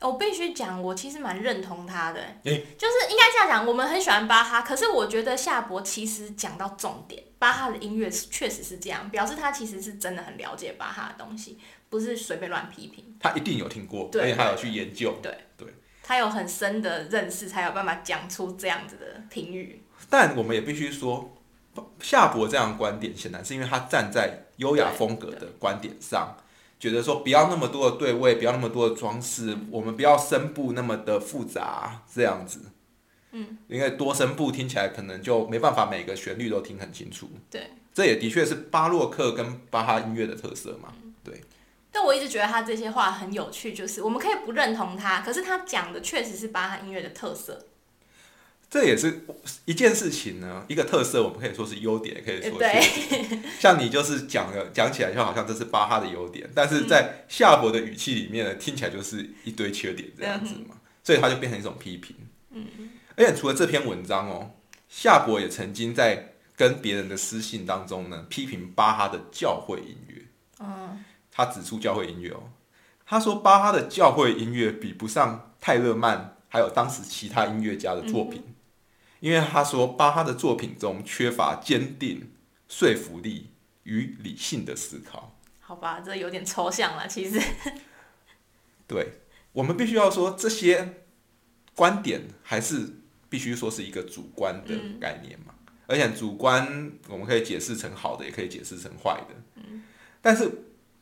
[0.00, 2.66] 我必须讲，我其实蛮认同他的、诶？
[2.78, 11.58] 就是应该这样讲，我们很喜欢巴哈，可是我觉得夏博其实讲到重点，巴哈的音乐是确实是这样，表示他其实是真的很了解巴哈的东西，
[11.90, 15.14] 不是随便乱批评，他一定有听过，对而且他有去研究。
[16.08, 19.82] 他有很深的认识，才有办法讲出这样子的评语。
[20.08, 21.36] 但我们也必须说，
[22.00, 26.34] 夏伯这样的观点，显然是因为他站在优雅风格的观点上，
[26.80, 32.60] 觉得说不要那么多的对位，不要那么多的装饰，我们不要声部那么的复杂，这样子。
[33.32, 37.28] 嗯，因为多声部听起来可能就没办法每个旋律都听很清楚。
[37.50, 40.94] 对，这也的确是巴洛克跟巴哈音乐的特色嘛。
[41.98, 47.66] 但我一直觉得他这些话很有趣，就是我们可以不认同他，可是他讲的确实是巴哈音乐的特色。
[48.70, 49.24] 这也是
[49.64, 53.38] 一件事情呢，一个特色，我们可以说是优点，也可以说是。
[53.58, 62.14] 像你就是讲了，讲起来就好像这是巴哈的优点，但是在夏伯的语气里面呢，听起来就是一堆缺点这样子嘛，所以他就变成一种批评。
[62.52, 62.64] 嗯，
[63.16, 64.52] 而且除了这篇文章哦，
[64.88, 70.22] 夏伯也曾经在跟别人的私信当中呢，批评巴哈的教会音乐。
[70.60, 71.04] 嗯
[71.38, 72.50] 他指出教会音乐哦，
[73.06, 78.42] 他说巴哈的教会音乐比不上泰勒曼还有当时其他音乐家的作品，
[79.20, 82.32] 因为他说巴哈的作品中缺乏坚定、
[82.68, 83.50] 说服力
[83.84, 85.38] 与理性的思考。
[85.60, 87.40] 好吧，这有点抽象了，其实。
[88.88, 89.20] 对
[89.52, 91.04] 我们必须要说这些
[91.76, 92.96] 观点还是
[93.28, 95.54] 必须说是一个主观的概念嘛，
[95.86, 99.34] 而且主观我们可以解释成好的，也可以解释成坏的。
[99.54, 99.84] 嗯
[100.20, 100.50] 但是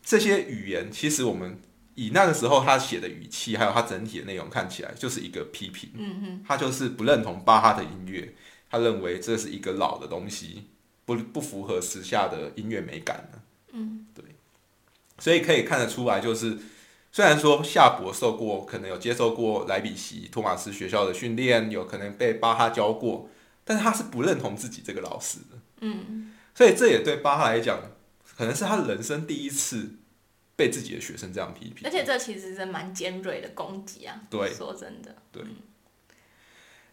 [0.06, 1.58] 这些语言其实我们
[1.96, 8.32] 以那个时候他写的语气，还有他整体的内容看起来就是一个批评，嗯哼，他就是不认同巴哈的音乐，
[8.70, 10.68] 他认为这是一个老的东西，
[11.04, 13.40] 不不符合时下的音乐美感呢。
[13.72, 14.24] 嗯，对，
[15.18, 16.56] 所以可以看得出来，就是
[17.10, 23.28] 虽然说夏伯受过，可能有接受过莱比锡托马斯学校的训练，有可能被巴哈教过，
[23.64, 25.58] 但是他是不认同自己这个老师的。
[25.80, 26.32] 嗯。
[26.54, 27.80] 所以这也对巴哈来讲，
[28.36, 29.96] 可能是他人生第一次
[30.54, 31.86] 被自己的学生这样批评。
[31.86, 34.20] 而且这其实是蛮尖锐的攻击啊。
[34.28, 35.14] 对，说真的。
[35.32, 35.42] 对。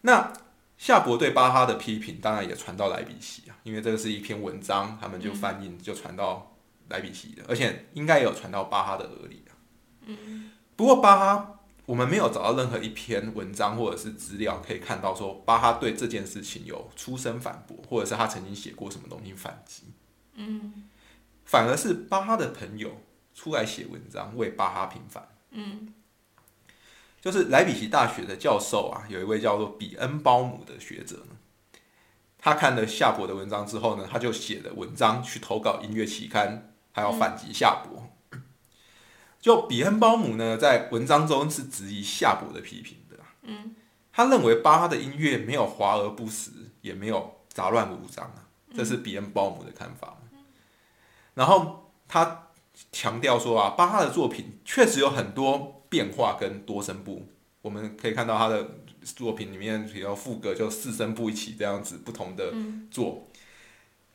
[0.01, 0.33] 那
[0.77, 6.55] 夏伯对巴哈的批评，当然也传到莱比锡啊，因为这个是一篇文章，他们就翻译就传到
[6.89, 9.51] 莱比锡的，而且应该也有传到巴哈的耳里啊。
[10.05, 10.51] 嗯。
[10.75, 19.83] 不过巴哈，我们没有找到任何一篇文章或者是资料可以看到说巴哈对这件事情有出声反驳，或者是他曾经写过什么东西反击。
[20.33, 20.89] 嗯。
[21.53, 22.99] 反而是巴哈的朋友
[23.35, 25.27] 出来写文章为巴哈平反。
[25.51, 25.93] 嗯。
[27.21, 31.37] 就是莱比锡大学的教授啊，有一位叫做比恩包姆的学者呢，
[32.39, 38.09] 他看了夏伯的文章之后呢，他就写了文章去投稿音乐期刊，还要反击夏伯。
[39.39, 43.17] 就比恩包姆呢，在文章中是质疑夏伯的批评的。
[43.43, 43.75] 嗯，
[44.11, 46.49] 他认为巴哈的音乐没有华而不实，
[46.81, 50.17] 也没有杂乱无章啊，这是比恩包姆的看法。
[51.33, 52.49] 然后他
[52.91, 55.79] 强调说啊，巴哈的作品确实有很多。
[55.93, 57.27] 变化跟多声部，
[57.61, 62.51] 我们可以看到他的作品里面，比如副歌就四声部一起这样子不同的
[62.89, 63.27] 做。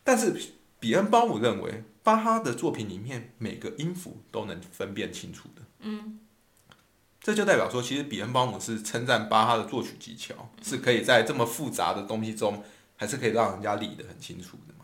[0.02, 0.34] 但是
[0.80, 5.62] 比恩鲍姆认为，巴哈的作品里面每个音符都能分辨清楚的。
[5.78, 6.18] 嗯，
[7.20, 12.64] 这就代表说，其实比恩鲍姆是称赞巴哈的作曲技巧，是可以在这么复杂的东西中，
[12.96, 14.74] 还是可以让人家理得很清楚的。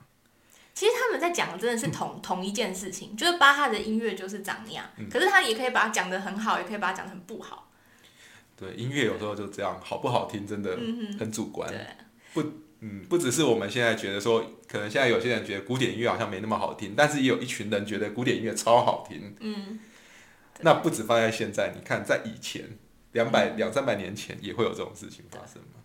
[0.74, 7.70] 其实他们在讲的真的是同 同一件事情，就是巴哈的音乐就是长那样，可是他也可以把它讲的很好，也可以把它讲的很不好。
[8.56, 10.76] 对，音乐有时候就这样，好不好听真的
[11.18, 11.72] 很主观。
[12.32, 12.42] 不，
[12.80, 19.34] 嗯，不只是我们现在觉得说，可能现在有些人觉得古典音乐好像没那么好听，但是也有一群人觉得古典音乐超好听。
[19.40, 19.78] 嗯，
[20.60, 22.78] 那不止放在现在，你看在以前
[23.12, 25.83] 两百两三百年前也会有这种事情发生吗？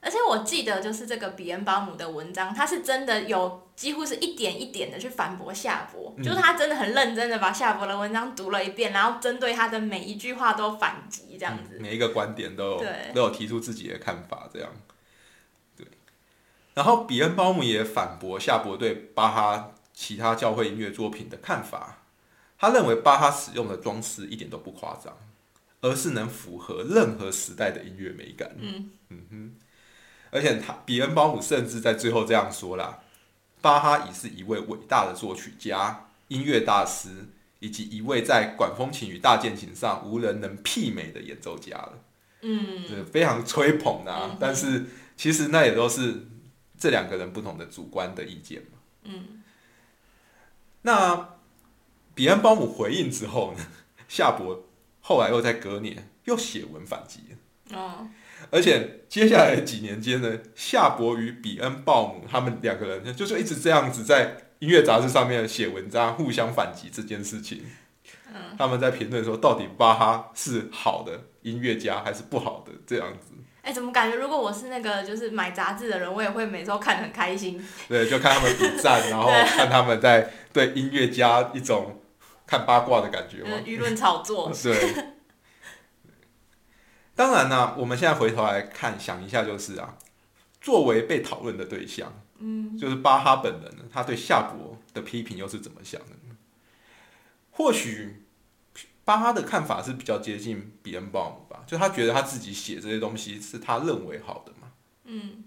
[0.00, 14.70] 而且我记得，就是这个比恩巴姆的文章，他是真的有几乎是一点一点的去反驳夏伯，就是他真的很认真的把夏伯的文章读了一遍，然后针对他的每一句话都反击，这样子，每一个观点都有都有提出自己的看法，这样，
[15.76, 15.84] 对。
[16.74, 22.04] 然后比恩巴姆也反驳夏伯对巴哈其他教会音乐作品的看法，
[22.56, 25.18] 他认为巴哈使用的装饰一点都不夸张，
[25.80, 28.54] 而是能符合任何时代的音乐美感。
[28.60, 29.54] 嗯嗯哼。
[30.30, 33.00] 而且他比恩包姆甚至在最后这样说啦
[33.60, 37.08] ：“巴哈已是一位伟大的作曲家、音乐大师，
[37.60, 41.92] 以及一位在管风琴与大键琴上无人能媲美的演奏家了。”
[42.42, 44.36] 嗯，非常吹捧啊。
[44.38, 44.86] 但是
[45.16, 46.26] 其实那也都是
[46.78, 48.78] 这两个人不同的主观的意见嘛。
[49.04, 49.42] 嗯。
[50.82, 51.30] 那
[52.14, 53.66] 比恩包姆回应之后呢？
[54.08, 54.64] 夏伯
[55.00, 57.36] 后来又在隔年又写文反击。
[57.72, 58.08] 哦。
[58.50, 67.62] 而且接下来几年间呢，夏伯与比恩鲍姆他们两个人就是一直这样子在音乐杂志上面写文章，互相反击这件事情。
[68.56, 73.32] 他们在评论说，到底巴哈是好的音乐家还是不好的这样子？
[73.62, 77.62] 哎，怎么感觉如果我是那个就是买杂志的人，我也会每周看得很开心。
[77.88, 82.00] 对，就看他们比赞，然后 看他们在对音乐家一种
[82.46, 83.58] 看八卦的感觉嘛。
[83.64, 84.52] 舆论炒作。
[84.62, 85.17] 对。
[87.18, 89.98] 当然呢，我们现在回头来看，想一下就是啊，
[90.60, 96.36] 作为被讨论的对象，嗯，就是巴哈本人呢，他对夏伯的批评又是怎么想的呢？
[97.50, 98.22] 或许
[99.04, 104.70] 巴哈的看法是比较接近比恩鲍姆吧，就他觉得他自己写这些东西是他认为好的嘛，
[105.02, 105.42] 嗯，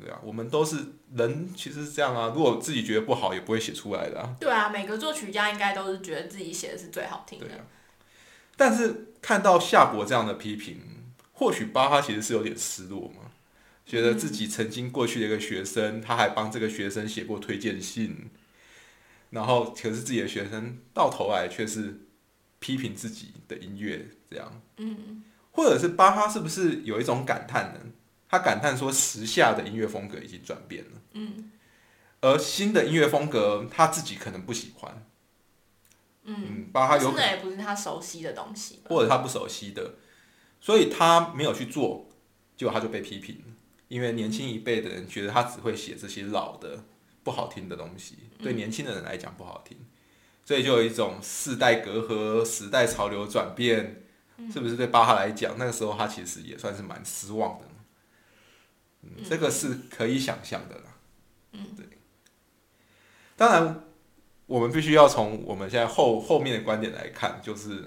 [0.00, 0.76] 对啊，我们都是
[1.12, 4.36] 人，其实是这样啊，如果自己觉得不好，也不会写出来的啊。
[4.38, 7.46] 对啊，每个作曲家应该都是觉得自己写的是最好听的。
[8.56, 10.92] 但是看到夏伯这样的批评。
[11.38, 13.30] 或许巴哈其实是有点失落嘛，
[13.84, 18.30] 觉得自己曾经过去的一个学生，他还帮这个学生写过推荐信，
[19.28, 22.00] 然后可是自己的学生到头来却是
[22.58, 25.22] 批评自己的音乐，这样，嗯，
[25.52, 27.80] 或者是巴哈是不是有一种感叹呢？
[28.30, 31.52] 他感叹说时下的音乐风格已经转变了，嗯，
[32.22, 35.06] 而新的音乐风格他自己可能不喜欢，
[36.24, 39.96] 嗯，巴哈有可能也不是他熟悉的东西，或者他不熟悉的。
[40.60, 42.08] 所以他没有去做，
[42.56, 43.40] 结果他就被批评
[43.88, 46.84] 因为年轻一辈的人觉得他只会写这些老的
[47.22, 49.78] 不好听的东西，对年轻的人来讲不好听，
[50.44, 54.02] 所以就有一种世代隔阂、时代潮流转变，
[54.52, 57.64] 是不是对巴哈来讲，那个时候他其实也算是蛮失望的。
[59.02, 60.82] 嗯，这个是可以想象的啦。
[61.52, 61.86] 嗯，对。
[63.36, 63.84] 当然，
[64.46, 67.84] 我们必须要从我们现在后后面的观点来看，就是。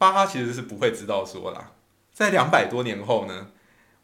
[0.00, 1.72] 巴哈其实是不会知道说啦，
[2.10, 3.48] 在两百多年后呢，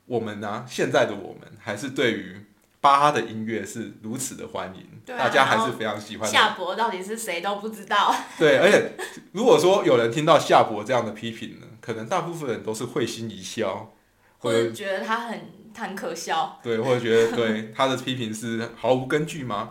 [0.05, 2.45] 我们呢现在的我们还是对于
[2.83, 6.31] 巴哈的音乐是如此的欢迎，大家还是非常喜欢。
[6.31, 8.15] 夏博到底是谁都不知道。
[8.39, 8.93] 对，而且
[9.33, 13.95] 如果说有人听到夏博这样的批评呢，可能大部分人都是会心一笑，
[14.41, 16.61] 或者觉得他很很可笑。
[16.63, 19.71] 对，或者觉得对他的批评是毫无根据吗？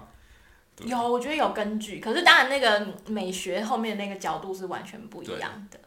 [0.84, 5.80] 有，我觉得有根据，可是当然那个美学后面那个角度是完全不一样的。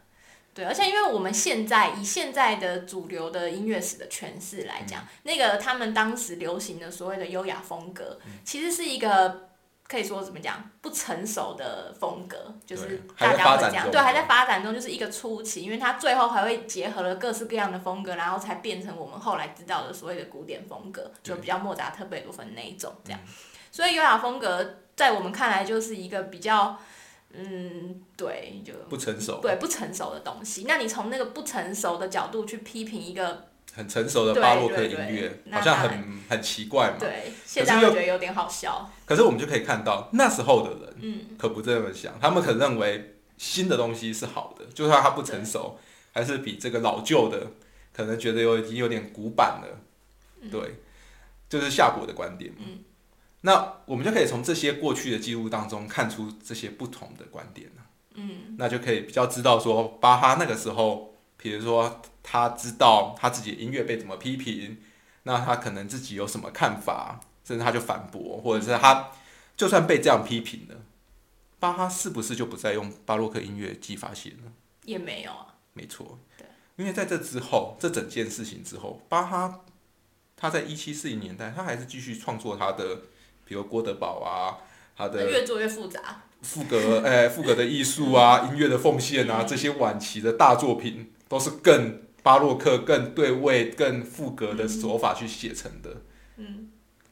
[0.58, 9.50] 对，而且因为我们现在以现在的主流的音乐史的诠释来讲，嗯那个他们当时流行的所谓的优雅风格，嗯其实是一个
[9.86, 23.20] 可以说怎么讲不成熟的风格，就是大家会这样，对，还在发展中，就是一个初期，因为它最后还会结合了各式各样的风格，然后才变成我们后来知道的所谓的古典风格，就比较莫扎特、贝多芬那一种这样。
[23.70, 26.76] 所以优雅风格在我们看来就是一个比较，
[27.34, 30.64] 嗯，对，就不成熟，对不成熟的东西。
[30.66, 36.96] 那你从那个不成熟的角度去批评一个，很成熟的巴洛克音乐，好像很很奇怪嘛。
[36.98, 38.90] 对，现在又会觉得有点好笑。
[39.04, 45.78] 可是我们就可以看到，那时候的人嗯，可不这么想，他们可认为新的东西是好的，就算它不成熟，
[46.12, 47.46] 还是比这个老旧的，
[47.92, 49.80] 可能觉得有已经有点古板了。
[50.50, 50.76] 对，
[51.48, 52.52] 就是夏博的观点。
[52.58, 52.78] 嗯
[53.42, 57.82] 那我们就可以从这些过去的记录当中看出这些不同的观点了
[58.14, 64.78] 嗯，那就可以比较知道说巴哈那个时候，比如说他知道他自己的音乐被怎么批评，
[65.22, 69.10] 那他可能自己有什么看法，甚至他就反驳，或者是他
[69.56, 70.76] 就算被这样批评了，
[71.60, 74.52] 巴哈是不是就不再用巴洛克音乐技法写呢？
[74.84, 75.54] 也没有啊。
[75.74, 79.60] 没错对，因为在这之后，这整件事情之后，巴哈
[80.36, 83.02] 他在一七四零年代，他还是继续创作他的，
[83.48, 84.58] 比如郭德堡啊，
[84.94, 86.22] 他的越做越复杂。
[86.42, 96.02] 赋格，哎，赋格的艺术啊， 音乐的奉献啊，嗯这些晚期的大作品，都是更巴洛克、更对位、更赋格的手法去写成的。
[96.36, 96.68] 嗯，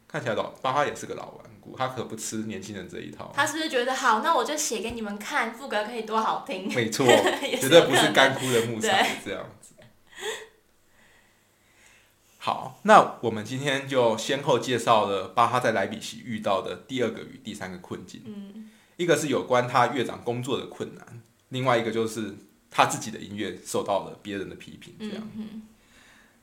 [0.06, 3.32] 看起来老巴哈也是个老顽固，他可不吃年轻人这一套。
[3.34, 4.20] 他是不是觉得好？
[4.20, 6.68] 那我就写给你们看，赋格可以多好听。
[6.72, 7.04] 没错，
[7.60, 9.55] 绝对不是干枯的木材这样子。
[12.46, 18.22] 好，那我们今天就先后介绍了巴哈在莱比锡遇到的第二个与第三个困境。
[18.24, 22.36] 嗯一个是有关他乐长工作的困难，另外一个就是
[22.70, 24.94] 他自己的音乐受到了别人的批评。
[24.96, 25.28] 这样，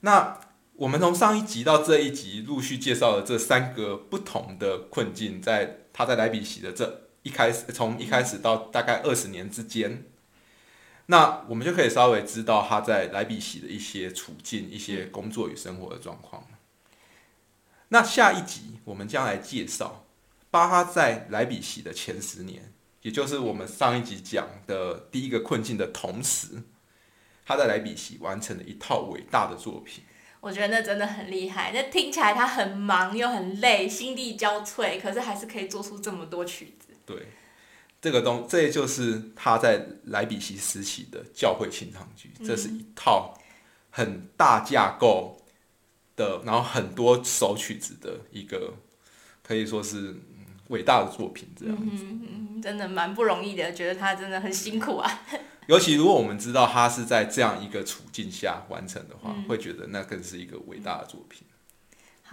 [0.02, 0.38] 那
[0.76, 10.04] 我们从上一集到这一集陆续介绍了这三个不同的困境，在他在莱比锡的这一开始，从一开始到大概二十年之间，
[11.08, 16.48] 那我们就可以稍微知道他在莱比锡的一些处境、一些工作与生活的状况。
[17.90, 20.06] 那下一集我们将来介绍
[20.50, 26.64] 巴哈在莱比锡的前十年，也就是我们上一集讲的第一个困境的同时，
[27.46, 30.04] 他在莱比锡完成了一套伟大的作品。
[30.40, 31.72] 我觉得那真的很厉害。
[31.74, 36.94] 那听起来他很忙又很累，心力交瘁，可是还是可以做出这么多曲子。
[37.06, 37.28] 对，
[38.04, 43.34] 这个东，这就是他在莱比锡时期的教会清唱剧，这是一套
[43.92, 45.42] 很大架构
[46.18, 48.74] 的，然后很多首曲子的一个，
[49.42, 51.48] 可以说是嗯伟大的作品。
[51.58, 55.22] 这样，嗯，真的蛮不容易的，觉得他真的很辛苦啊。
[55.68, 61.48] 尤其如果我们知道他是在这样一个处境下完成的话，嗯会觉得那更是一个伟大的作品。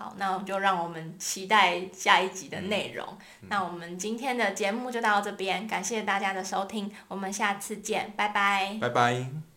[0.01, 3.07] 好，那我们就让我们期待下一集的内容。
[3.51, 8.79] 那我们今天的节目就到这边，感谢大家的收听，我们下次见，拜拜。
[8.81, 9.50] 拜拜。